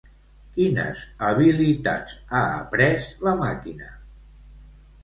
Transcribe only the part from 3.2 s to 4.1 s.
la màquina?